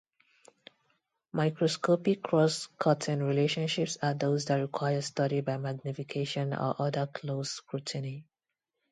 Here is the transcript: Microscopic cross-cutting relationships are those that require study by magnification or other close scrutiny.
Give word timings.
Microscopic 1.31 2.23
cross-cutting 2.23 3.19
relationships 3.21 3.99
are 4.01 4.15
those 4.15 4.45
that 4.45 4.55
require 4.59 4.99
study 5.03 5.41
by 5.41 5.57
magnification 5.57 6.55
or 6.55 6.75
other 6.81 7.05
close 7.05 7.51
scrutiny. 7.51 8.25